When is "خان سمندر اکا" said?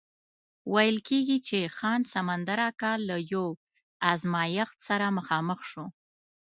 1.77-2.93